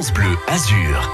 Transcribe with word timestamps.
France 0.00 0.14
Bleu 0.14 0.34
Azur. 0.46 1.10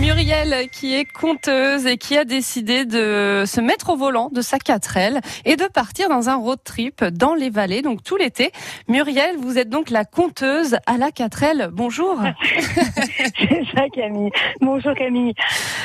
Muriel 0.00 0.68
qui 0.72 0.96
est 0.96 1.04
conteuse 1.04 1.86
et 1.86 1.96
qui 1.96 2.18
a 2.18 2.24
décidé 2.24 2.84
de 2.84 3.44
se 3.46 3.60
mettre 3.60 3.90
au 3.90 3.96
volant 3.96 4.30
de 4.32 4.40
sa 4.40 4.56
4L 4.56 5.20
et 5.44 5.54
de 5.54 5.64
partir 5.66 6.08
dans 6.08 6.28
un 6.28 6.34
road 6.34 6.58
trip 6.64 7.04
dans 7.04 7.34
les 7.36 7.50
vallées, 7.50 7.82
donc 7.82 8.02
tout 8.02 8.16
l'été. 8.16 8.50
Muriel, 8.88 9.36
vous 9.38 9.58
êtes 9.58 9.68
donc 9.68 9.90
la 9.90 10.04
conteuse 10.04 10.76
à 10.86 10.96
la 10.98 11.10
4L. 11.10 11.68
Bonjour. 11.70 12.18
C'est 13.38 13.62
ça 13.72 13.84
Camille. 13.94 14.32
Bonjour 14.60 14.92
Camille. 14.96 15.34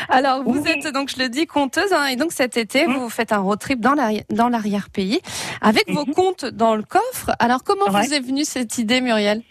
Alors 0.09 0.41
vous 0.43 0.63
êtes 0.65 0.91
donc, 0.91 1.11
je 1.15 1.21
le 1.21 1.29
dis, 1.29 1.45
conteuse 1.45 1.93
hein, 1.93 2.07
et 2.07 2.15
donc 2.15 2.31
cet 2.31 2.57
été 2.57 2.85
vous 2.85 3.07
faites 3.09 3.31
un 3.33 3.37
road 3.39 3.59
trip 3.59 3.81
dans 3.81 3.93
l'arri- 3.93 4.23
dans 4.31 4.49
l'arrière-pays 4.49 5.21
avec 5.61 5.91
vos 5.91 6.05
Mhm. 6.07 6.13
comptes 6.15 6.45
dans 6.45 6.73
le 6.73 6.81
coffre. 6.81 7.29
Alors 7.37 7.63
comment 7.63 7.85
Ouais. 7.93 8.01
vous 8.07 8.13
est 8.15 8.19
venue 8.19 8.45
cette 8.45 8.79
idée 8.79 8.99
Muriel? 8.99 9.43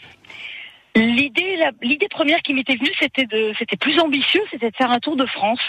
L'idée, 0.97 1.57
la- 1.57 1.71
l'idée 1.83 2.09
première 2.09 2.41
qui 2.43 2.53
m'était 2.55 2.77
venue, 2.77 2.91
c'était 2.99 3.27
de, 3.27 3.53
c'était 3.59 3.77
plus 3.77 3.99
ambitieux, 4.01 4.43
c'était 4.51 4.71
de 4.71 4.77
faire 4.77 4.91
un 4.91 4.99
tour 4.99 5.15
de 5.17 5.25
France 5.27 5.61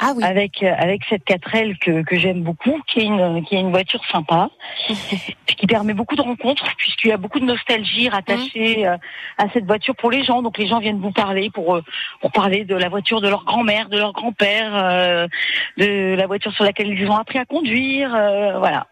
Ah 0.00 0.12
oui. 0.16 0.24
avec 0.24 0.62
euh, 0.62 0.72
avec 0.78 1.02
cette 1.10 1.24
4L 1.26 1.76
que, 1.78 2.02
que 2.02 2.16
j'aime 2.18 2.40
beaucoup, 2.42 2.80
qui 2.86 3.00
est 3.00 3.04
une 3.04 3.44
qui 3.44 3.54
est 3.56 3.60
une 3.60 3.70
voiture 3.70 4.02
sympa, 4.10 4.48
qui 5.46 5.66
permet 5.66 5.92
beaucoup 5.92 6.16
de 6.16 6.22
rencontres, 6.22 6.64
puisqu'il 6.78 7.08
y 7.08 7.12
a 7.12 7.18
beaucoup 7.18 7.38
de 7.38 7.44
nostalgie 7.44 8.08
rattachée 8.08 8.86
euh, 8.86 8.96
à 9.36 9.48
cette 9.52 9.66
voiture 9.66 9.94
pour 9.94 10.10
les 10.10 10.24
gens. 10.24 10.40
Donc 10.40 10.56
les 10.56 10.66
gens 10.68 10.78
viennent 10.80 11.00
vous 11.00 11.12
parler 11.12 11.50
pour 11.50 11.76
euh, 11.76 11.82
pour 12.22 12.32
parler 12.32 12.64
de 12.64 12.74
la 12.76 12.88
voiture 12.88 13.20
de 13.20 13.28
leur 13.28 13.44
grand-mère, 13.44 13.90
de 13.90 13.98
leur 13.98 14.12
grand-père, 14.14 14.70
euh, 14.74 15.28
de 15.76 16.14
la 16.14 16.26
voiture 16.26 16.52
sur 16.52 16.64
laquelle 16.64 16.88
ils 16.88 17.08
ont 17.10 17.16
appris 17.16 17.38
à 17.38 17.44
conduire, 17.44 18.14
euh, 18.14 18.58
voilà. 18.58 18.86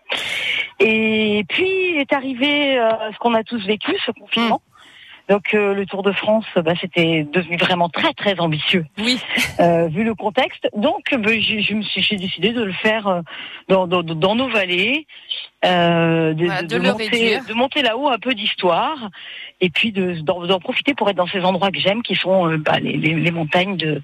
Et 0.81 1.45
puis 1.49 1.97
est 1.97 2.13
arrivé 2.13 2.79
euh, 2.79 2.91
ce 3.13 3.19
qu'on 3.19 3.33
a 3.33 3.45
tous 3.45 3.65
vécu, 3.67 3.95
ce 4.05 4.11
confinement. 4.11 4.61
Donc 5.29 5.55
euh, 5.55 5.75
le 5.75 5.87
Tour 5.87 6.03
de 6.03 6.13
France, 6.13 6.45
bah, 6.57 6.75
c'était 6.81 7.27
devenu 7.33 7.57
vraiment 7.57 7.89
très 7.89 8.13
très 8.13 8.39
ambitieux 8.41 8.85
Oui. 8.99 9.19
euh, 9.61 9.89
vu 9.89 10.05
le 10.05 10.15
contexte. 10.15 10.69
Donc, 10.77 11.15
j'ai- 11.41 11.63
je 11.63 11.75
me 11.75 11.83
suis, 11.83 12.03
j'ai 12.03 12.17
décidé 12.17 12.53
de 12.53 12.63
le 12.63 12.73
faire 12.73 13.07
euh, 13.07 13.21
dans, 13.69 13.87
dans, 13.87 14.03
dans 14.03 14.35
nos 14.35 14.49
vallées, 14.49 15.07
euh, 15.65 16.35
de, 16.35 16.45
Voilà, 16.47 16.63
de- 16.63 16.67
de 16.67 16.75
de 16.77 16.83
le 16.83 16.89
monter, 16.93 17.41
de 17.49 17.55
monter 17.55 17.83
là-haut 17.83 18.09
un 18.09 18.19
peu 18.19 18.35
d'histoire, 18.35 19.11
et 19.61 19.71
puis 19.71 19.93
de- 19.93 20.21
d'en 20.21 20.45
d'en 20.47 20.59
profiter 20.61 20.95
pour 20.95 21.09
être 21.09 21.17
dans 21.17 21.27
ces 21.27 21.41
endroits 21.41 21.71
que 21.71 21.79
j'aime, 21.79 22.03
qui 22.03 22.15
sont 22.17 22.49
euh, 22.51 22.57
bah, 22.59 22.79
les, 22.81 22.97
les, 22.97 23.15
les 23.15 23.31
montagnes 23.31 23.77
de, 23.77 24.03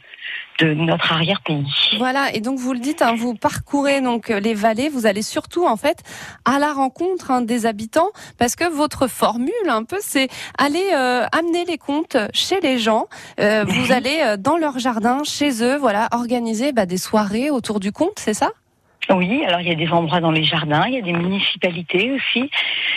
de 0.61 0.75
notre 0.75 1.13
arrière-pays. 1.13 1.67
Voilà, 1.99 2.35
et 2.35 2.41
donc 2.41 2.59
vous 2.59 2.73
le 2.73 2.79
dites, 2.79 3.03
hein, 3.03 3.15
vous 3.17 3.35
parcourez 3.35 4.01
donc 4.01 4.31
euh, 4.31 4.41
les 4.41 4.55
vallées, 4.55 4.89
vous 4.89 5.07
allez 5.07 5.23
surtout 5.23 5.67
en 5.67 5.77
fait 5.77 5.99
à 6.45 6.59
la 6.59 6.73
rencontre 6.73 7.31
hein, 7.31 7.43
des 7.43 7.67
habitants, 7.67 8.11
parce 8.39 8.57
que 8.57 8.65
votre 8.71 9.07
formule 9.09 9.53
un 9.69 9.85
peu, 9.85 9.99
c'est 10.01 10.29
aller 10.59 10.85
euh, 10.95 11.27
amener 11.33 11.65
les 11.67 11.79
contes 11.79 12.17
chez 12.33 12.61
les 12.61 12.79
gens. 12.79 13.07
Euh, 13.41 13.65
vous 13.67 13.93
allez 13.93 14.19
euh, 14.23 14.37
dans 14.39 14.57
leur 14.57 14.79
jardin, 14.79 15.23
chez 15.25 15.63
eux, 15.63 15.77
voilà, 15.77 16.09
organiser 16.13 16.73
bah, 16.73 16.87
des 16.87 16.99
soirées 16.99 17.51
autour 17.51 17.81
du 17.81 17.93
conte, 17.93 18.19
c'est 18.19 18.35
ça? 18.35 18.51
Oui, 19.09 19.43
alors 19.45 19.61
il 19.61 19.69
y 19.69 19.73
a 19.73 19.75
des 19.75 19.89
endroits 19.89 20.21
dans 20.21 20.31
les 20.31 20.45
jardins, 20.45 20.85
il 20.87 20.95
y 20.95 20.99
a 20.99 21.03
des 21.03 21.13
municipalités 21.15 22.13
aussi 22.13 22.51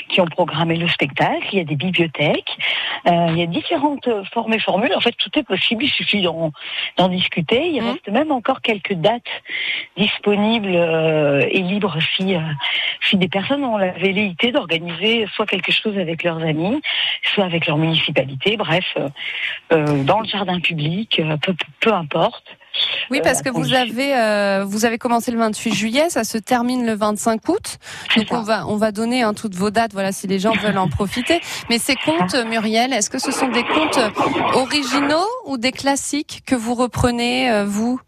qui 0.09 0.21
ont 0.21 0.25
programmé 0.25 0.75
le 0.75 0.87
spectacle, 0.87 1.47
il 1.53 1.57
y 1.57 1.61
a 1.61 1.63
des 1.63 1.75
bibliothèques, 1.75 2.55
euh, 3.07 3.27
il 3.29 3.37
y 3.37 3.41
a 3.41 3.45
différentes 3.47 4.07
formes 4.31 4.53
et 4.53 4.59
formules. 4.59 4.93
En 4.95 4.99
fait, 4.99 5.13
tout 5.17 5.31
est 5.39 5.43
possible, 5.43 5.85
il 5.85 5.89
suffit 5.89 6.21
d'en 6.21 7.07
discuter. 7.07 7.67
Il 7.67 7.81
Mhm. 7.81 7.89
reste 7.89 8.09
même 8.09 8.31
encore 8.31 8.61
quelques 8.61 8.93
dates 8.93 9.23
disponibles 9.97 10.75
euh, 10.75 11.47
et 11.49 11.61
libres 11.61 11.97
si, 12.15 12.35
euh, 12.35 12.39
si 13.09 13.17
des 13.17 13.29
personnes 13.29 13.63
ont 13.63 13.77
la 13.77 13.91
velléité 13.93 14.51
d'organiser 14.51 15.25
soit 15.33 15.45
quelque 15.47 15.71
chose 15.71 15.97
avec 15.97 16.23
leurs 16.23 16.43
amis, 16.43 16.81
soit 17.33 17.45
avec 17.45 17.65
leur 17.65 17.77
municipalité, 17.77 18.57
bref, 18.57 18.85
dans 19.71 20.19
le 20.19 20.27
jardin 20.27 20.59
public, 20.59 21.21
peu, 21.41 21.55
peu 21.79 21.93
importe. 21.93 22.45
Oui, 23.11 23.19
Euh, 23.19 23.21
parce 23.23 23.41
que 23.41 23.49
vous 23.49 23.73
attendez. 23.73 23.91
avez 23.91 24.16
euh, 24.17 24.63
vous 24.66 24.85
avez 24.85 24.98
commencé 24.98 25.31
le 25.31 25.37
28 25.37 25.73
juillet, 25.73 26.09
ça 26.09 26.23
se 26.23 26.37
termine 26.37 26.86
le 26.86 26.93
25 26.95 27.48
août. 27.49 27.77
Donc 28.17 28.27
on 28.31 28.42
va 28.42 28.65
on 28.67 28.77
va 28.77 28.92
donner 28.92 29.21
hein, 29.23 29.33
toutes 29.33 29.55
vos 29.55 29.70
dates, 29.70 29.93
voilà, 29.93 30.11
si 30.11 30.27
les 30.27 30.39
gens 30.39 30.53
veulent 30.53 30.77
en 30.77 30.87
profiter. 30.87 31.39
Mais 31.70 31.77
ces 31.80 31.95
contes, 31.95 32.36
Muriel, 32.49 32.93
est-ce 32.93 33.09
que 33.09 33.20
ce 33.20 33.31
sont 33.31 33.49
des 33.49 33.64
contes 33.64 33.99
originaux 34.55 35.27
ou 35.45 35.58
des 35.58 35.71
classiques 35.71 36.43
que 36.45 36.55
vous 36.55 36.73
reprenez 36.75 37.49
euh, 37.52 37.65
vous? 37.65 37.99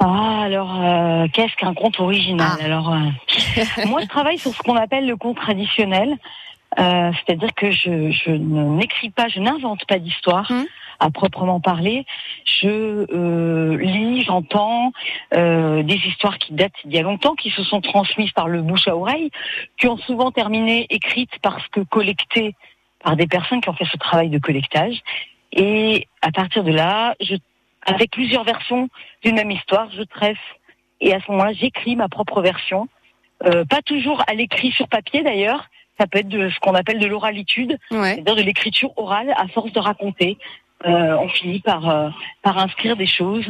Ah, 0.00 0.42
alors, 0.42 0.80
euh, 0.82 1.26
qu'est-ce 1.32 1.54
qu'un 1.56 1.72
conte 1.74 2.00
original 2.00 2.48
Ah. 2.60 2.64
Alors, 2.64 2.92
euh, 2.92 3.86
moi, 3.86 4.00
je 4.02 4.06
travaille 4.08 4.38
sur 4.38 4.52
ce 4.52 4.58
qu'on 4.58 4.76
appelle 4.76 5.06
le 5.06 5.16
conte 5.16 5.36
traditionnel. 5.36 6.16
Euh, 6.78 7.10
C'est-à-dire 7.24 7.54
que 7.54 7.70
je, 7.70 8.10
je 8.10 8.30
n'écris 8.30 9.10
pas, 9.10 9.28
je 9.28 9.38
n'invente 9.40 9.84
pas 9.86 9.98
d'histoire 9.98 10.50
Hmm. 10.50 10.64
À 11.00 11.10
proprement 11.10 11.60
parler. 11.60 12.04
Je 12.44 13.06
euh, 13.12 13.76
lis, 13.78 14.22
j'entends 14.22 14.92
euh, 15.34 15.82
des 15.82 15.96
histoires 15.96 16.38
qui 16.38 16.52
datent 16.54 16.72
d'il 16.84 16.94
y 16.94 16.98
a 16.98 17.02
longtemps, 17.02 17.34
qui 17.34 17.50
se 17.50 17.62
sont 17.62 17.80
transmises 17.80 18.32
par 18.32 18.48
le 18.48 18.62
bouche 18.62 18.88
à 18.88 18.96
oreille, 18.96 19.30
qui 19.78 19.86
ont 19.86 19.96
souvent 19.98 20.30
terminé 20.30 20.86
écrites 20.90 21.38
parce 21.42 21.66
que 21.68 21.80
collectées 21.80 22.54
par 23.02 23.16
des 23.16 23.26
personnes 23.26 23.60
qui 23.60 23.68
ont 23.68 23.74
fait 23.74 23.88
ce 23.90 23.98
travail 23.98 24.30
de 24.30 24.38
collectage. 24.38 25.00
Et 25.52 26.08
à 26.22 26.32
partir 26.32 26.64
de 26.64 26.72
là, 26.72 27.14
je, 27.20 27.36
avec 27.86 28.10
plusieurs 28.10 28.44
versions 28.44 28.88
d'une 29.22 29.36
même 29.36 29.50
histoire, 29.50 29.88
je 29.90 30.02
tresse 30.02 30.38
et 31.00 31.12
à 31.12 31.20
ce 31.20 31.30
moment-là, 31.32 31.52
j'écris 31.52 31.96
ma 31.96 32.08
propre 32.08 32.40
version. 32.40 32.88
Euh, 33.44 33.64
pas 33.64 33.82
toujours 33.82 34.22
à 34.26 34.34
l'écrit 34.34 34.72
sur 34.72 34.88
papier 34.88 35.22
d'ailleurs. 35.22 35.68
Ça 36.00 36.06
peut 36.06 36.20
être 36.20 36.28
de 36.28 36.48
ce 36.48 36.58
qu'on 36.60 36.74
appelle 36.74 36.98
de 36.98 37.06
l'oralitude, 37.06 37.78
Ouais. 37.90 38.14
c'est-à-dire 38.14 38.36
de 38.36 38.42
l'écriture 38.42 38.90
orale 38.96 39.32
à 39.36 39.46
force 39.48 39.72
de 39.72 39.80
raconter. 39.80 40.38
Euh, 40.86 41.16
on 41.18 41.28
finit 41.28 41.60
par, 41.60 41.88
euh, 41.88 42.08
par 42.42 42.58
inscrire 42.58 42.96
des 42.96 43.06
choses 43.06 43.46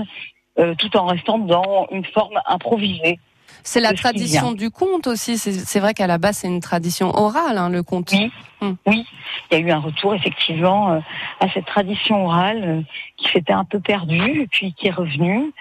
euh, 0.59 0.75
tout 0.79 0.97
en 0.97 1.07
restant 1.07 1.39
dans 1.39 1.87
une 1.91 2.05
forme 2.05 2.39
improvisée. 2.47 3.19
C'est 3.63 3.81
la 3.81 3.93
tradition 3.95 4.53
du 4.53 4.71
conte 4.71 5.07
aussi. 5.07 5.39
C'est 5.39 5.81
vrai 5.81 5.95
qu'à 5.95 6.07
la 6.07 6.19
base, 6.19 6.39
c'est 6.39 6.49
une 6.49 6.61
tradition 6.61 7.09
orale, 7.15 7.57
hein, 7.57 7.71
le 7.71 7.83
conte. 7.83 8.11
Oui. 8.13 8.31
Hmm. 8.61 8.75
Oui, 8.87 9.05
il 9.51 9.59
y 9.59 9.61
a 9.61 9.65
eu 9.65 9.71
un 9.71 9.79
retour 9.81 10.15
effectivement 10.15 10.93
euh, 10.93 11.01
à 11.41 11.49
cette 11.51 11.65
tradition 11.67 12.27
orale 12.27 12.63
euh, 12.65 12.81
qui 13.17 13.29
s'était 13.33 13.53
un 13.53 13.65
peu 13.65 13.81
perdue 13.81 14.43
et 14.43 14.47
puis 14.47 14.73
qui 14.75 14.87
est 14.89 14.93
revenue. 14.93 15.53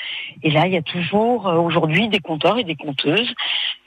Et 0.44 0.52
là, 0.52 0.68
il 0.68 0.74
y 0.74 0.78
a 0.78 0.82
toujours 0.82 1.48
euh, 1.48 1.56
aujourd'hui 1.58 2.08
des 2.10 2.20
conteurs 2.20 2.58
et 2.60 2.64
des 2.64 2.76
conteuses 2.76 3.34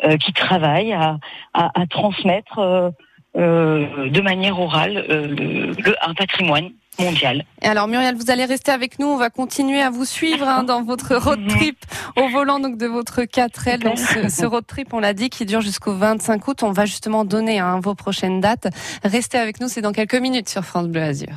euh, 0.05 0.17
qui 0.17 0.33
travaillent 0.33 0.93
à, 0.93 1.19
à, 1.55 1.71
à 1.81 1.87
transmettre 1.87 2.59
euh, 2.59 2.91
euh, 3.37 4.09
de 4.11 4.21
manière 4.23 4.59
orale 4.59 5.05
euh, 5.11 5.27
le, 5.29 5.67
le- 5.73 5.97
un 6.03 6.15
patrimoine 6.15 6.71
mondial. 6.99 7.45
Et 7.63 7.67
alors 7.67 7.89
Muriel, 7.89 8.15
vous 8.17 8.31
allez 8.31 8.45
rester 8.45 8.71
avec 8.73 8.99
nous. 8.99 9.07
On 9.07 9.17
va 9.17 9.31
continuer 9.31 9.81
à 9.83 9.91
vous 9.91 10.05
suivre 10.05 10.47
hein, 10.49 10.63
dans 10.65 10.83
votre 10.83 11.15
road 11.17 11.41
Mhm. 11.41 11.49
trip 11.49 11.79
au 12.17 12.29
volant 12.29 12.59
donc 12.61 12.79
de 12.79 12.87
votre 12.87 13.23
4L. 13.23 13.81
Donc, 13.83 13.99
ce, 13.99 14.29
ce 14.29 14.45
road 14.47 14.65
trip, 14.67 14.93
on 14.95 15.01
l'a 15.01 15.13
dit, 15.13 15.29
qui 15.31 15.45
dure 15.47 15.61
jusqu'au 15.61 15.95
25 15.95 16.47
août. 16.49 16.63
On 16.63 16.73
va 16.73 16.87
justement 16.87 17.25
donner 17.25 17.59
hein, 17.59 17.81
vos 17.83 17.95
prochaines 17.95 18.41
dates. 18.41 18.69
Restez 19.05 19.39
avec 19.39 19.61
nous, 19.61 19.69
c'est 19.69 19.83
dans 19.83 19.93
quelques 19.93 20.15
minutes 20.15 20.49
sur 20.49 20.65
France 20.65 20.87
Bleu 20.89 21.03
Azur. 21.03 21.29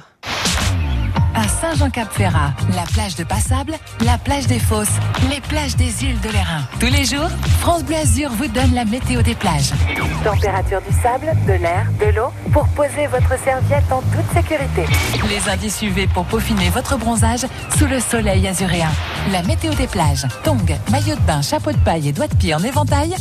À 1.36 1.48
Saint-Jean-Cap-Ferrat, 1.48 2.54
la 2.76 2.84
plage 2.94 3.16
de 3.16 3.24
Passable, 3.24 3.74
la 4.02 4.18
plage 4.18 4.48
des 4.48 4.60
Fosses, 4.60 4.88
les 5.30 5.40
plages 5.42 5.76
des 5.76 6.04
îles 6.04 6.20
de 6.22 6.30
l'Airain. 6.30 6.64
Tous 6.80 6.88
les 6.88 7.06
jours, 7.06 7.30
France 7.60 7.84
Bleu 7.84 7.98
Azur 7.98 8.32
vous 8.32 8.48
donne 8.48 8.74
la 8.74 8.86
météo 8.86 9.22
des 9.22 9.36
plages. 9.36 9.72
Température 10.24 10.82
du 10.82 10.94
sable, 11.02 11.32
de 11.48 11.54
l'air, 11.54 11.88
de 12.00 12.16
l'eau 12.16 12.30
pour 12.52 12.68
poser 12.70 13.08
votre 13.08 13.38
serviette 13.44 13.92
en 13.92 14.02
toute 14.02 14.34
sécurité. 14.34 14.86
Les 15.30 15.50
indices 15.50 15.82
UV 15.82 16.08
pour 16.08 16.26
peaufiner 16.26 16.70
votre 16.70 16.98
bronzage 16.98 17.46
sous 17.78 17.86
le 17.86 18.00
soleil 18.00 18.48
azuréen. 18.48 18.92
La 19.32 19.44
météo 19.44 19.74
des 19.76 19.88
plages, 19.88 20.26
tongs, 20.44 20.58
maillot 20.92 21.16
de 21.16 21.22
bain, 21.22 21.42
chapeau 21.42 21.72
de 21.72 21.78
paille 21.78 22.10
et 22.10 22.12
doigts 22.12 22.28
de 22.28 22.36
pied 22.36 22.56
en 22.56 22.64
éventail. 22.64 23.16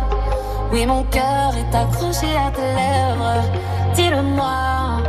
Oui, 0.73 0.85
mon 0.85 1.05
cœur 1.05 1.53
est 1.57 1.77
accroché 1.77 2.35
à 2.37 2.51
tes 2.51 2.63
lèvres. 2.63 3.45
Dis-le-moi. 3.95 5.01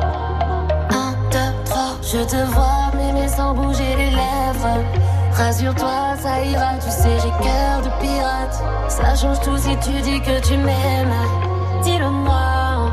1, 0.91 1.11
2, 1.31 1.37
3. 1.65 1.83
Je 2.03 2.23
te 2.25 2.45
vois 2.51 2.91
m'aimer 2.95 3.27
sans 3.27 3.55
bouger 3.55 3.95
les 3.97 4.11
lèvres. 4.11 5.14
Rassure-toi, 5.37 6.15
ça 6.21 6.41
ira, 6.41 6.75
tu 6.83 6.89
sais, 6.89 7.17
j'ai 7.21 7.29
cœur 7.43 7.81
de 7.83 7.89
pirate. 8.01 8.63
Ça 8.87 9.15
change 9.15 9.39
tout 9.41 9.57
si 9.57 9.75
tu 9.79 9.91
dis 10.01 10.21
que 10.21 10.39
tu 10.39 10.57
m'aimes. 10.57 11.13
Dis-le-moi. 11.83 12.91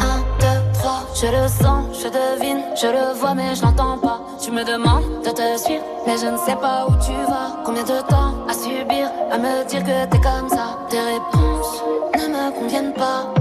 Un, 0.00 0.18
deux, 0.40 0.72
trois, 0.74 1.02
je 1.14 1.26
le 1.26 1.48
sens, 1.48 1.84
je 2.02 2.08
devine, 2.08 2.62
je 2.80 2.88
le 2.88 3.18
vois, 3.18 3.34
mais 3.34 3.54
je 3.54 3.62
n'entends 3.62 3.96
pas. 3.98 4.20
Tu 4.42 4.50
me 4.50 4.64
demandes 4.64 5.22
de 5.24 5.30
te 5.30 5.58
suivre, 5.58 5.84
mais 6.06 6.16
je 6.18 6.26
ne 6.26 6.36
sais 6.38 6.56
pas 6.56 6.86
où 6.88 6.92
tu 7.04 7.12
vas. 7.30 7.62
Combien 7.64 7.84
de 7.84 8.00
temps 8.08 8.34
à 8.48 8.52
subir, 8.52 9.08
à 9.32 9.38
me 9.38 9.64
dire 9.68 9.82
que 9.84 10.04
t'es 10.06 10.20
comme 10.20 10.48
ça? 10.48 10.76
Tes 10.90 10.98
réponses 10.98 11.82
ne 12.14 12.26
me 12.28 12.50
conviennent 12.58 12.92
pas. 12.94 13.32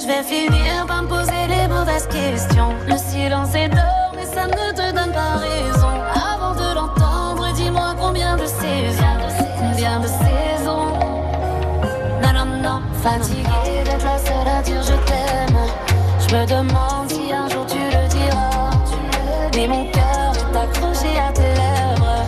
Je 0.00 0.06
vais 0.06 0.22
finir 0.22 0.86
par 0.86 1.02
me 1.02 1.08
poser 1.08 1.46
les 1.48 1.68
mauvaises 1.68 2.06
questions. 2.08 2.74
Le 2.86 2.96
silence 2.96 3.54
est 3.54 3.68
d'or, 3.68 4.12
mais 4.14 4.24
ça 4.24 4.46
ne 4.46 4.72
te 4.72 4.92
donne 4.94 5.12
pas 5.12 5.36
raison. 5.38 5.88
Avant 6.14 6.54
de 6.54 6.65
fatigué 13.06 13.84
d'être 13.84 14.04
la 14.04 14.18
seule 14.18 14.48
à 14.58 14.62
dire 14.62 14.82
je 14.82 14.96
t'aime. 15.08 15.58
Je 16.18 16.34
me 16.34 16.46
demande 16.46 17.08
si 17.08 17.32
un 17.32 17.48
jour 17.48 17.64
tu 17.66 17.78
le 17.78 18.08
diras. 18.08 18.70
Mais 19.54 19.68
mon 19.68 19.84
cœur 19.90 20.32
est 20.34 20.56
accroché 20.64 21.12
à 21.18 21.32
tes 21.32 21.52
lèvres. 21.62 22.22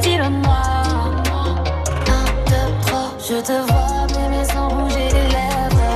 Dis-le-moi. 0.00 0.62
Un, 2.16 2.26
deux, 2.50 2.70
trois, 2.82 3.10
je 3.28 3.36
te 3.48 3.56
vois 3.68 4.06
m'aimer 4.12 4.44
sans 4.44 4.68
bouger 4.68 5.08
les 5.16 5.28
lèvres. 5.36 5.92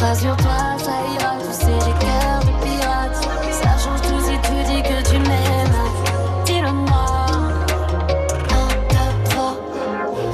Rassure-toi, 0.00 0.60
ça 0.86 0.96
ira, 1.14 1.32
tu 1.44 1.52
sais, 1.60 1.78
j'ai 1.84 1.96
cœur 2.04 2.38
de 2.46 2.52
pirate. 2.64 3.16
Ça 3.60 3.72
change 3.82 4.02
tout 4.02 4.20
si 4.26 4.36
tu 4.46 4.56
dis 4.70 4.82
que 4.82 4.98
tu 5.08 5.18
m'aimes. 5.28 5.80
Dis-le-moi. 6.44 7.06
Un, 8.58 8.68
deux, 8.92 9.30
trois. 9.30 9.54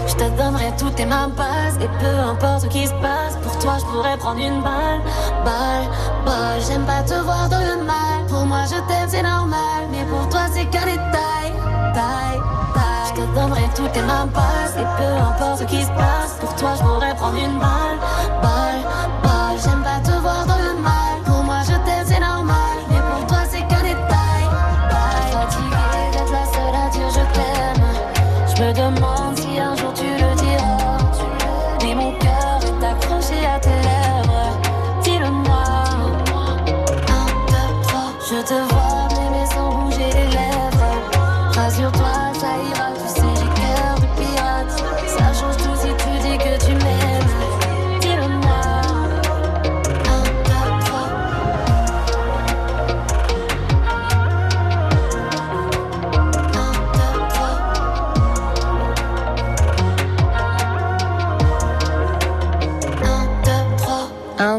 Je 0.06 0.14
te 0.14 0.26
donnerai 0.38 0.72
toutes 0.78 0.96
tes 0.96 1.06
mains 1.06 1.30
passes 1.36 1.53
Et 1.84 1.88
peu 1.98 2.18
importe 2.18 2.62
ce 2.62 2.66
qui 2.68 2.86
se 2.86 2.94
passe 2.94 3.36
Pour 3.42 3.58
toi 3.58 3.74
je 3.78 3.84
pourrais 3.84 4.16
prendre 4.16 4.40
une 4.40 4.62
balle. 4.62 5.02
Balle, 5.44 5.86
balle 6.24 6.60
J'aime 6.66 6.86
pas 6.86 7.02
te 7.02 7.12
voir 7.12 7.46
dans 7.50 7.60
le 7.60 7.84
mal. 7.84 8.24
Pour 8.26 8.46
moi 8.46 8.64
je 8.64 8.76
t'aime 8.88 9.08
c'est 9.08 9.22
normal. 9.22 9.82
Mais 9.90 10.04
pour 10.04 10.26
toi 10.30 10.46
c'est 10.50 10.64
qu'un 10.64 10.86
détail. 10.86 11.52
Taille, 11.92 12.40
taille. 12.72 13.08
Je 13.08 13.20
te 13.20 13.34
donnerai 13.34 13.68
toutes 13.76 13.92
tes 13.92 14.00
mains 14.00 14.26
Et 14.78 14.86
peu 14.96 15.12
importe 15.28 15.58
ce 15.58 15.64
qui 15.64 15.82
se 15.82 15.88
passe 15.88 16.38
Pour 16.40 16.54
toi 16.56 16.70
je 16.78 16.82
pourrais 16.82 17.14
prendre 17.16 17.36
une 17.36 17.58
balle 17.58 17.98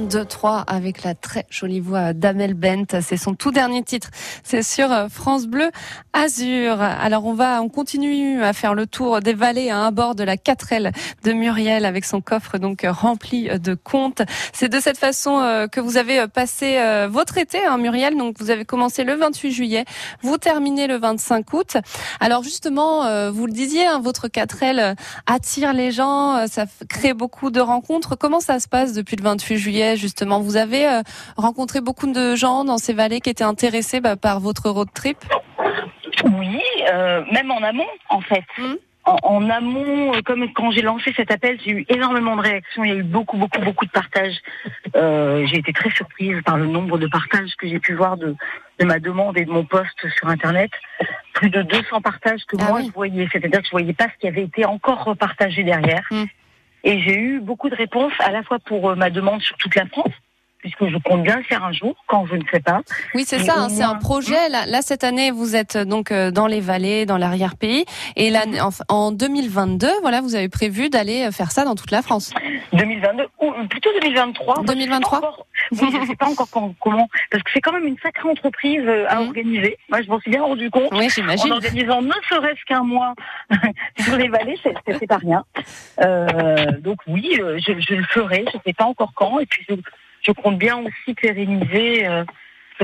1, 0.05 0.07
2, 0.07 0.25
3 0.25 0.59
avec 0.67 1.03
la 1.03 1.15
très 1.15 1.45
jolie 1.49 1.79
voix 1.79 2.13
d'Amel 2.13 2.53
Bent. 2.53 3.01
C'est 3.01 3.17
son 3.17 3.33
tout 3.33 3.51
dernier 3.51 3.83
titre. 3.83 4.09
C'est 4.43 4.63
sur 4.63 4.91
euh, 4.91 5.07
France 5.09 5.47
Bleu 5.47 5.71
Azur. 6.13 6.81
Alors 6.81 7.25
on 7.25 7.33
va, 7.33 7.61
on 7.61 7.69
continue 7.69 8.43
à 8.43 8.53
faire 8.53 8.73
le 8.75 8.87
tour 8.87 9.19
des 9.19 9.33
vallées 9.33 9.69
à 9.69 9.89
bord 9.91 10.15
de 10.15 10.23
la 10.23 10.35
4L 10.35 10.91
de 11.23 11.33
Muriel 11.33 11.85
avec 11.85 12.05
son 12.05 12.21
coffre 12.21 12.57
donc 12.57 12.83
euh, 12.83 12.91
rempli 12.91 13.49
de 13.59 13.73
contes. 13.73 14.21
C'est 14.53 14.69
de 14.69 14.79
cette 14.79 14.97
façon 14.97 15.39
euh, 15.39 15.67
que 15.67 15.79
vous 15.79 15.97
avez 15.97 16.19
euh, 16.19 16.27
passé 16.27 16.77
euh, 16.77 17.07
votre 17.09 17.37
été, 17.37 17.65
hein, 17.65 17.77
Muriel. 17.77 18.17
Donc 18.17 18.37
vous 18.39 18.49
avez 18.49 18.65
commencé 18.65 19.03
le 19.03 19.15
28 19.15 19.51
juillet, 19.51 19.85
vous 20.21 20.37
terminez 20.37 20.87
le 20.87 20.97
25 20.97 21.53
août. 21.53 21.77
Alors 22.19 22.43
justement, 22.43 23.05
euh, 23.05 23.31
vous 23.31 23.45
le 23.45 23.51
disiez, 23.51 23.85
hein, 23.85 23.99
votre 23.99 24.27
4L 24.27 24.79
euh, 24.79 24.95
attire 25.25 25.73
les 25.73 25.91
gens, 25.91 26.37
euh, 26.37 26.45
ça 26.47 26.65
crée 26.89 27.13
beaucoup 27.13 27.51
de 27.51 27.59
rencontres. 27.59 28.15
Comment 28.15 28.39
ça 28.39 28.59
se 28.59 28.67
passe 28.67 28.93
depuis 28.93 29.15
le 29.15 29.23
28 29.23 29.57
juillet 29.57 29.94
justement 29.95 30.39
Vous 30.41 30.57
avez 30.57 30.87
euh, 30.87 31.01
rencontré 31.37 31.81
beaucoup 31.81 32.11
de 32.11 32.35
gens 32.35 32.63
dans 32.63 32.77
ces 32.77 32.93
vallées 32.93 33.21
qui 33.21 33.29
étaient 33.29 33.43
intéressés 33.43 34.01
bah, 34.01 34.15
par 34.15 34.39
votre 34.39 34.69
road 34.69 34.89
trip? 34.93 35.17
Oui, 36.23 36.59
euh, 36.91 37.23
même 37.31 37.51
en 37.51 37.61
amont, 37.61 37.87
en 38.09 38.21
fait. 38.21 38.43
Mhm. 38.57 38.77
En, 39.07 39.17
en 39.21 39.49
amont, 39.51 40.15
euh, 40.15 40.21
comme 40.25 40.51
quand 40.53 40.71
j'ai 40.71 40.81
lancé 40.81 41.13
cet 41.15 41.29
appel, 41.29 41.59
j'ai 41.63 41.71
eu 41.71 41.85
énormément 41.89 42.35
de 42.35 42.41
réactions. 42.41 42.83
Il 42.83 42.89
y 42.89 42.93
a 42.93 42.95
eu 42.95 43.03
beaucoup, 43.03 43.37
beaucoup, 43.37 43.61
beaucoup 43.61 43.85
de 43.85 43.91
partages. 43.91 44.37
Euh, 44.95 45.45
j'ai 45.45 45.57
été 45.59 45.73
très 45.73 45.91
surprise 45.91 46.41
par 46.43 46.57
le 46.57 46.65
nombre 46.65 46.97
de 46.97 47.05
partages 47.05 47.51
que 47.59 47.67
j'ai 47.67 47.79
pu 47.79 47.93
voir 47.93 48.17
de, 48.17 48.35
de 48.79 48.85
ma 48.85 48.97
demande 48.99 49.37
et 49.37 49.45
de 49.45 49.51
mon 49.51 49.63
post 49.63 49.93
sur 50.17 50.27
Internet. 50.27 50.71
Plus 51.33 51.51
de 51.51 51.61
200 51.61 52.01
partages 52.01 52.45
que 52.47 52.55
Ah 52.59 52.69
moi 52.69 52.79
oui. 52.79 52.87
je 52.87 52.93
voyais. 52.93 53.27
C'est-à-dire 53.31 53.59
que 53.59 53.65
je 53.67 53.71
voyais 53.71 53.93
pas 53.93 54.05
ce 54.05 54.17
qui 54.19 54.27
avait 54.27 54.43
été 54.43 54.65
encore 54.65 55.03
repartagé 55.03 55.63
derrière. 55.63 56.07
Mhm. 56.09 56.25
Et 56.85 56.99
j'ai 57.01 57.17
eu 57.17 57.39
beaucoup 57.39 57.69
de 57.69 57.75
réponses 57.75 58.13
à 58.19 58.31
la 58.31 58.43
fois 58.43 58.59
pour 58.59 58.91
euh, 58.91 58.95
ma 58.95 59.09
demande 59.09 59.41
sur 59.41 59.57
toute 59.57 59.75
la 59.75 59.87
France, 59.87 60.13
puisque 60.59 60.87
je 60.87 60.97
compte 60.97 61.21
bien 61.23 61.37
le 61.37 61.43
faire 61.43 61.63
un 61.63 61.71
jour, 61.71 61.95
quand 62.07 62.25
je 62.25 62.35
ne 62.35 62.43
sais 62.51 62.59
pas. 62.59 62.81
Oui, 63.13 63.23
c'est 63.27 63.39
ça. 63.39 63.53
hein, 63.57 63.69
c'est 63.69 63.83
un 63.83 63.95
projet. 63.95 64.49
Là, 64.49 64.65
là, 64.65 64.81
cette 64.81 65.03
année, 65.03 65.29
vous 65.31 65.55
êtes 65.55 65.75
euh, 65.75 65.85
donc 65.85 66.11
euh, 66.11 66.31
dans 66.31 66.47
les 66.47 66.59
vallées, 66.61 67.05
dans 67.05 67.17
l'arrière-pays, 67.17 67.85
et 68.15 68.29
là, 68.31 68.43
en, 68.61 68.69
en 68.93 69.11
2022, 69.11 69.87
voilà, 70.01 70.21
vous 70.21 70.35
avez 70.35 70.49
prévu 70.49 70.89
d'aller 70.89 71.25
euh, 71.27 71.31
faire 71.31 71.51
ça 71.51 71.65
dans 71.65 71.75
toute 71.75 71.91
la 71.91 72.01
France. 72.01 72.33
2022 72.73 73.27
ou 73.41 73.51
plutôt 73.69 73.89
2023. 74.01 74.53
Enfin, 74.59 74.63
2023? 74.63 75.21
je 75.21 75.21
sais 75.21 75.21
pas 75.21 75.27
encore- 75.27 75.45
Oui, 75.93 75.99
je 76.01 76.07
sais 76.07 76.15
pas 76.15 76.25
encore 76.27 76.47
quand- 76.51 76.73
comment, 76.81 77.07
parce 77.31 77.43
que 77.43 77.51
c'est 77.53 77.61
quand 77.61 77.71
même 77.73 77.85
une 77.87 77.97
sacrée 77.99 78.27
entreprise 78.29 78.83
à 79.07 79.21
organiser. 79.21 79.77
Moi, 79.89 80.01
je 80.01 80.09
m'en 80.09 80.19
suis 80.19 80.31
bien 80.31 80.41
rendu 80.43 80.69
compte. 80.71 80.89
Oui, 80.93 81.05
En 81.05 81.09
j'imagine. 81.09 81.51
organisant 81.53 82.01
ne 82.01 82.11
serait-ce 82.29 82.63
qu'un 82.67 82.83
mois 82.83 83.13
sur 83.99 84.17
les 84.17 84.27
vallées, 84.29 84.57
c'est 84.63 85.07
pas 85.07 85.17
rien. 85.17 85.43
Euh, 86.03 86.71
donc 86.79 86.97
oui, 87.07 87.31
je, 87.37 87.57
je 87.59 87.93
le 87.95 88.03
ferai. 88.03 88.45
Je 88.51 88.57
sais 88.65 88.73
pas 88.73 88.85
encore 88.85 89.11
quand. 89.15 89.39
Et 89.39 89.45
puis 89.45 89.65
je, 89.69 89.75
je 90.25 90.31
compte 90.31 90.57
bien 90.57 90.77
aussi 90.77 91.13
pérenniser 91.13 92.07
euh, 92.07 92.23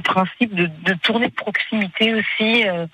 principe 0.04 0.54
de, 0.56 0.70
de 0.86 0.94
tournée 0.94 1.28
de 1.28 1.34
proximité 1.34 2.14
aussi 2.14 2.68
euh, 2.68 2.86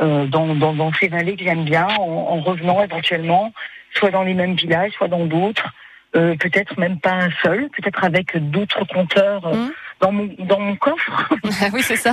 euh, 0.00 0.26
dans, 0.26 0.54
dans, 0.54 0.74
dans 0.74 0.92
ces 0.92 1.08
vallées 1.08 1.36
que 1.36 1.44
j'aime 1.44 1.64
bien, 1.64 1.86
en, 1.98 2.02
en 2.02 2.40
revenant 2.40 2.82
éventuellement, 2.82 3.52
soit 3.94 4.10
dans 4.10 4.22
les 4.22 4.34
mêmes 4.34 4.54
villages, 4.54 4.92
soit 4.92 5.08
dans 5.08 5.26
d'autres. 5.26 5.68
Euh, 6.14 6.36
peut-être 6.36 6.78
même 6.78 7.00
pas 7.00 7.12
un 7.12 7.30
seul, 7.42 7.68
peut-être 7.70 8.04
avec 8.04 8.36
d'autres 8.50 8.84
compteurs 8.84 9.46
euh, 9.46 9.54
Mhm. 9.54 9.72
Dans 10.00 10.12
mon 10.12 10.28
dans 10.40 10.60
mon 10.60 10.76
coffre. 10.76 11.28
Ah 11.62 11.68
oui, 11.72 11.80
c'est 11.82 11.96
ça. 11.96 12.12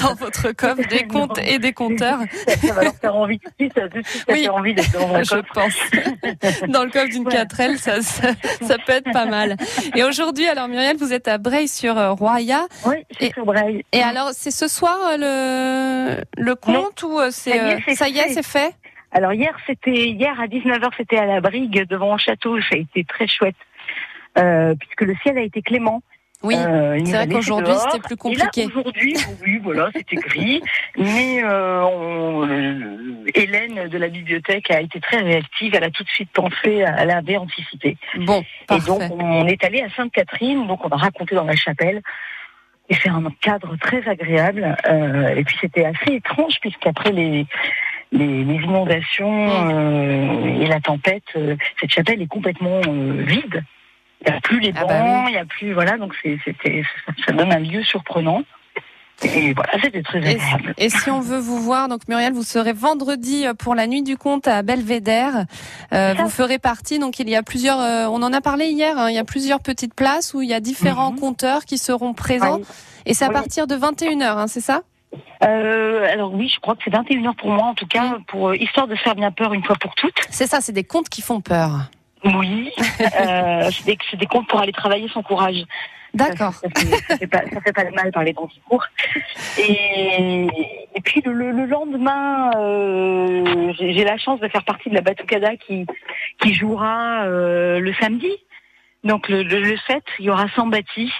Dans 0.00 0.14
votre 0.14 0.52
coffre, 0.52 0.86
des 0.88 1.04
comptes 1.06 1.38
et 1.38 1.58
des 1.58 1.72
compteurs. 1.72 2.20
Ça, 2.46 2.56
ça 2.56 2.74
va 2.74 2.84
leur 2.84 2.94
faire 2.94 3.16
envie 3.16 3.38
tout 3.40 3.48
de 3.50 3.54
suite, 3.58 3.72
ça, 3.74 3.88
tout 3.88 4.00
ça 4.04 4.24
Oui. 4.28 4.42
fait 4.42 4.48
envie 4.50 4.74
d'être 4.74 4.92
dans 4.92 5.14
un 5.14 5.22
Je 5.22 5.30
coffre. 5.30 5.52
pense. 5.52 6.68
Dans 6.68 6.84
le 6.84 6.90
coffre 6.90 7.08
d'une 7.08 7.24
Voilà. 7.24 7.44
4L, 7.44 7.76
ça, 7.78 8.00
ça, 8.02 8.28
ça 8.60 8.76
peut 8.86 8.92
être 8.92 9.10
pas 9.12 9.24
mal. 9.26 9.56
Et 9.96 10.04
aujourd'hui, 10.04 10.46
alors 10.46 10.68
Muriel, 10.68 10.96
vous 10.96 11.12
êtes 11.12 11.26
à 11.28 11.38
Breil-sur-Roya. 11.38 12.66
Oui, 12.86 12.96
c'est 13.18 13.32
sur 13.32 13.44
Braille. 13.46 13.84
Et 13.92 14.02
alors, 14.02 14.30
c'est 14.32 14.50
ce 14.52 14.68
soir 14.68 14.96
euh, 15.10 16.16
le, 16.36 16.42
le 16.44 16.54
compte 16.54 17.02
ou 17.02 17.18
euh, 17.18 17.30
c'est, 17.30 17.58
Ça 17.94 18.08
y 18.08 18.18
est, 18.18 18.30
euh, 18.30 18.34
c'est 18.34 18.46
fait. 18.46 18.74
Alors 19.10 19.32
hier, 19.32 19.54
c'était 19.66 20.08
hier 20.08 20.38
à 20.40 20.46
19h, 20.46 20.88
c'était 20.96 21.18
à 21.18 21.26
la 21.26 21.40
Brigue 21.40 21.86
devant 21.88 22.12
le 22.12 22.18
château. 22.18 22.60
Ça 22.60 22.68
a 22.74 22.78
été 22.78 23.04
très 23.04 23.26
chouette. 23.26 23.56
Euh, 24.38 24.74
puisque 24.78 25.02
le 25.02 25.14
ciel 25.22 25.36
a 25.36 25.42
été 25.42 25.60
clément. 25.62 26.02
Oui. 26.42 26.54
Euh, 26.56 26.98
c'est 27.04 27.12
vrai 27.12 27.28
qu'aujourd'hui, 27.28 27.74
c'était 27.74 28.00
plus 28.00 28.16
compliqué. 28.16 28.66
aujourd'hui, 28.66 29.14
oui, 29.44 29.60
voilà, 29.62 29.90
c'était 29.94 30.16
gris. 30.16 30.60
Mais 30.96 31.42
euh, 31.44 31.82
on- 31.84 32.46
euh, 32.48 33.24
Hélène 33.34 33.88
de 33.88 33.98
la 33.98 34.08
bibliothèque 34.08 34.70
a 34.70 34.80
été 34.80 35.00
très 35.00 35.18
réactive. 35.18 35.74
Elle 35.74 35.84
a 35.84 35.90
tout 35.90 36.02
de 36.02 36.08
suite 36.08 36.30
pensé, 36.32 36.84
elle 36.98 37.10
avait 37.10 37.36
anticipé. 37.36 37.96
Bon, 38.18 38.42
Et 38.74 38.78
donc, 38.80 38.98
parfait. 39.00 39.14
on 39.18 39.46
est 39.46 39.62
allé 39.64 39.80
à 39.82 39.88
Sainte-Catherine, 39.90 40.66
donc 40.66 40.84
on 40.84 40.88
a 40.88 40.96
raconté 40.96 41.34
dans 41.34 41.44
la 41.44 41.56
chapelle. 41.56 42.02
Et 42.88 42.94
c'est 42.96 43.08
un 43.08 43.22
cadre 43.40 43.76
très 43.80 44.06
agréable. 44.08 44.76
Euh, 44.86 45.34
et 45.36 45.44
puis 45.44 45.56
c'était 45.60 45.84
assez 45.84 46.14
étrange 46.16 46.56
puisqu'après 46.60 47.12
les, 47.12 47.46
les, 48.10 48.44
les 48.44 48.54
inondations 48.56 49.48
euh, 49.70 50.60
et 50.60 50.66
la 50.66 50.80
tempête, 50.80 51.22
euh, 51.36 51.56
cette 51.80 51.90
chapelle 51.92 52.20
est 52.20 52.26
complètement 52.26 52.80
euh, 52.86 53.22
vide. 53.24 53.62
Il 54.24 54.30
n'y 54.30 54.36
a 54.36 54.40
plus 54.40 54.60
les 54.60 54.72
Ah 54.76 54.80
bancs, 54.80 54.88
bah 54.88 55.24
il 55.28 55.32
n'y 55.32 55.36
a 55.38 55.44
plus 55.44 55.72
voilà, 55.72 55.98
donc 55.98 56.14
c'était 56.44 56.82
ça, 57.26 57.32
donne 57.32 57.52
un 57.52 57.58
lieu 57.58 57.82
surprenant. 57.82 58.42
Et 59.24 59.54
voilà, 59.54 59.70
c'était 59.80 60.02
très 60.02 60.18
agréable. 60.18 60.74
et 60.78 60.88
si 60.88 61.08
on 61.08 61.20
veut 61.20 61.38
vous 61.38 61.60
voir, 61.62 61.86
donc 61.88 62.08
Muriel, 62.08 62.32
vous 62.32 62.42
serez 62.42 62.72
vendredi 62.72 63.46
euh, 63.46 63.54
pour 63.54 63.76
la 63.76 63.86
nuit 63.86 64.02
du 64.02 64.16
conte 64.16 64.48
à 64.48 64.62
Belvédère. 64.62 65.44
Euh, 65.92 66.14
vous 66.18 66.28
ferez 66.28 66.58
partie, 66.58 66.98
donc 66.98 67.20
il 67.20 67.28
y 67.30 67.36
a 67.36 67.42
plusieurs, 67.44 67.78
euh, 67.80 68.06
on 68.06 68.20
en 68.22 68.32
a 68.32 68.40
parlé 68.40 68.66
hier, 68.66 68.98
hein, 68.98 69.10
il 69.10 69.14
y 69.14 69.18
a 69.20 69.24
plusieurs 69.24 69.60
petites 69.60 69.94
places 69.94 70.34
où 70.34 70.42
il 70.42 70.48
y 70.48 70.54
a 70.54 70.58
différents 70.60 71.12
Mhm. 71.12 71.20
conteurs 71.20 71.64
qui 71.66 71.78
seront 71.78 72.14
présents. 72.14 72.56
Oui. 72.58 72.64
Et 73.06 73.14
c'est 73.14 73.24
à 73.24 73.28
Oui. 73.28 73.34
partir 73.34 73.68
de 73.68 73.76
21h, 73.76 74.38
hein, 74.38 74.46
c'est 74.48 74.60
ça? 74.60 74.82
Euh, 75.44 76.04
alors 76.10 76.32
oui, 76.34 76.48
je 76.48 76.58
crois 76.58 76.74
que 76.74 76.80
c'est 76.84 76.90
21h 76.90 77.34
pour 77.36 77.50
moi, 77.50 77.66
en 77.66 77.74
tout 77.74 77.86
cas, 77.86 78.18
pour 78.26 78.54
histoire 78.56 78.88
de 78.88 78.96
faire 78.96 79.14
bien 79.14 79.30
peur 79.30 79.52
une 79.54 79.62
fois 79.62 79.76
pour 79.80 79.94
toutes. 79.94 80.16
C'est 80.30 80.46
ça, 80.48 80.60
c'est 80.60 80.72
des 80.72 80.84
contes 80.84 81.08
qui 81.08 81.22
font 81.22 81.40
peur. 81.40 81.90
Oui, 82.24 82.72
euh, 83.00 83.70
c'est 83.72 83.84
des, 83.84 83.98
des 84.16 84.26
comptes 84.26 84.46
pour 84.48 84.60
aller 84.60 84.72
travailler 84.72 85.08
son 85.08 85.22
courage. 85.22 85.62
D'accord. 86.14 86.52
Ça, 86.52 86.68
ça, 86.74 86.80
fait, 86.80 86.96
ça 87.08 87.16
fait 87.18 87.26
pas, 87.26 87.42
ça 87.52 87.60
fait 87.62 87.72
pas 87.72 87.84
de 87.84 87.90
mal 87.94 88.12
par 88.12 88.22
les 88.22 88.34
temps 88.34 88.46
qui 88.46 88.60
courent. 88.60 88.86
Et, 89.58 90.46
et 90.94 91.00
puis 91.02 91.22
le, 91.24 91.32
le- 91.32 91.52
le 91.52 91.66
lendemain, 91.66 92.50
euh, 92.56 93.72
j'ai 93.78 93.92
j'ai 93.94 94.04
la 94.04 94.18
chance 94.18 94.38
de 94.40 94.48
faire 94.48 94.62
partie 94.64 94.90
de 94.90 94.94
la 94.94 95.00
Batucada 95.00 95.56
qui, 95.56 95.86
qui 96.40 96.54
jouera 96.54 97.24
euh, 97.24 97.80
le 97.80 97.94
samedi. 97.94 98.30
Donc 99.04 99.28
le, 99.28 99.42
le, 99.42 99.60
le 99.60 99.76
7, 99.86 100.02
il 100.18 100.26
y 100.26 100.30
aura 100.30 100.46
Sambati. 100.54 101.10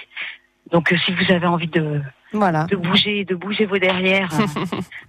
Donc 0.71 0.93
euh, 0.93 0.97
si 1.05 1.11
vous 1.13 1.31
avez 1.33 1.47
envie 1.47 1.67
de, 1.67 2.01
Voilà. 2.33 2.65
de 2.65 2.75
bouger, 2.75 3.23
de 3.25 3.35
bouger 3.35 3.65
vos 3.65 3.77
derrières 3.77 4.29
euh, 4.39 4.45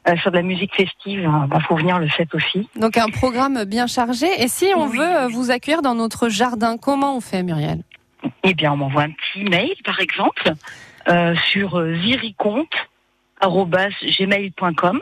euh, 0.08 0.16
sur 0.18 0.30
de 0.30 0.36
la 0.36 0.42
musique 0.42 0.74
festive, 0.74 1.20
il 1.20 1.48
bah, 1.48 1.58
faut 1.66 1.76
venir 1.76 1.98
le 1.98 2.08
7 2.08 2.34
aussi. 2.34 2.68
Donc 2.76 2.96
un 2.98 3.08
programme 3.08 3.64
bien 3.64 3.86
chargé. 3.86 4.26
Et 4.42 4.48
si 4.48 4.66
on 4.76 4.88
Oui. 4.88 4.98
veut 4.98 5.16
euh, 5.16 5.28
vous 5.28 5.50
accueillir 5.50 5.80
dans 5.82 5.94
notre 5.94 6.28
jardin, 6.28 6.76
comment 6.76 7.16
on 7.16 7.20
fait, 7.20 7.42
Muriel? 7.42 7.82
Eh 8.42 8.54
bien, 8.54 8.72
on 8.72 8.76
m'envoie 8.76 9.02
un 9.02 9.10
petit 9.10 9.44
mail, 9.44 9.74
par 9.84 10.00
exemple, 10.00 10.52
euh, 11.08 11.34
sur 11.50 11.82
ziricompte@gmail.com. 12.02 15.00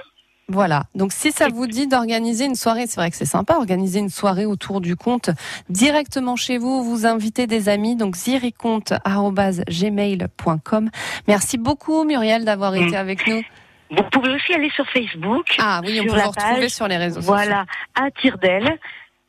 Voilà. 0.48 0.84
Donc 0.94 1.12
si 1.12 1.32
ça 1.32 1.48
vous 1.48 1.66
dit 1.66 1.86
d'organiser 1.86 2.44
une 2.44 2.54
soirée, 2.56 2.86
c'est 2.86 3.00
vrai 3.00 3.10
que 3.10 3.16
c'est 3.16 3.24
sympa, 3.24 3.56
organiser 3.56 4.00
une 4.00 4.10
soirée 4.10 4.44
autour 4.44 4.80
du 4.80 4.96
compte 4.96 5.30
directement 5.70 6.36
chez 6.36 6.58
vous, 6.58 6.82
vous 6.84 7.06
invitez 7.06 7.46
des 7.46 7.68
amis, 7.68 7.96
donc 7.96 8.16
ziricompte@gmail.com. 8.16 10.90
Merci 11.28 11.58
beaucoup 11.58 12.04
Muriel 12.04 12.44
d'avoir 12.44 12.74
été 12.74 12.92
Mm. 12.92 12.94
avec 12.94 13.26
nous. 13.26 13.42
Vous 13.90 14.02
pouvez 14.10 14.30
aussi 14.34 14.54
aller 14.54 14.70
sur 14.70 14.86
Facebook. 14.88 15.44
Ah 15.58 15.82
oui, 15.84 16.00
on 16.00 16.06
peut 16.10 16.16
la 16.16 16.28
retrouver 16.28 16.70
sur 16.70 16.88
les 16.88 16.96
réseaux 16.96 17.20
sociaux. 17.20 17.34
Voilà, 17.34 17.66
à 17.94 18.10
Tire-d'Aile 18.10 18.78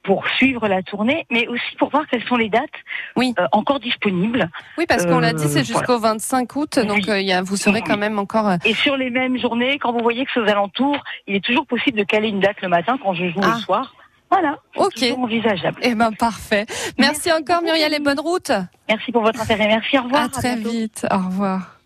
pour 0.03 0.27
suivre 0.37 0.67
la 0.67 0.83
tournée, 0.83 1.25
mais 1.31 1.47
aussi 1.47 1.75
pour 1.79 1.89
voir 1.89 2.03
quelles 2.07 2.23
sont 2.25 2.35
les 2.35 2.49
dates 2.49 2.69
Oui. 3.15 3.33
euh, 3.39 3.45
encore 3.53 3.79
disponibles. 3.79 4.49
Oui, 4.77 4.85
parce 4.87 5.05
qu'on 5.05 5.19
l'a 5.19 5.29
Euh, 5.29 5.33
dit, 5.33 5.47
c'est 5.47 5.63
jusqu'au 5.63 5.97
25 5.97 6.55
août, 6.55 6.79
donc 6.79 6.97
Oui. 6.97 7.09
euh, 7.09 7.21
y 7.21 7.31
a, 7.31 7.41
vous 7.41 7.55
serez 7.57 7.81
quand 7.81 7.97
même 7.97 8.19
encore. 8.19 8.47
euh, 8.49 8.57
Et 8.65 8.73
sur 8.73 8.97
les 8.97 9.09
mêmes 9.09 9.37
journées, 9.39 9.79
quand 9.79 9.91
vous 9.93 10.03
voyez 10.03 10.25
que 10.25 10.31
c'est 10.33 10.39
aux 10.41 10.47
alentours, 10.49 10.97
il 11.27 11.35
est 11.35 11.43
toujours 11.43 11.65
possible 11.65 11.97
de 11.97 12.03
caler 12.03 12.27
une 12.29 12.39
date 12.41 12.61
le 12.61 12.67
matin 12.69 12.97
quand 13.01 13.13
je 13.13 13.29
joue 13.29 13.39
Ah. 13.43 13.53
le 13.55 13.61
soir. 13.61 13.95
Voilà, 14.29 14.57
Ok. 14.75 15.03
envisageable. 15.17 15.77
Eh 15.83 15.93
ben 15.93 16.11
parfait. 16.11 16.65
Merci, 16.67 17.29
Merci 17.29 17.31
encore 17.31 17.61
Muriel 17.61 17.93
et 17.93 17.99
bonne 17.99 18.19
route. 18.19 18.51
Merci 18.89 19.11
pour 19.11 19.21
votre 19.21 19.39
intérêt. 19.39 19.67
Merci, 19.67 19.99
au 19.99 20.03
revoir. 20.03 20.23
à 20.23 20.29
très 20.29 20.55
vite. 20.55 21.05
Au 21.11 21.17
revoir. 21.17 21.77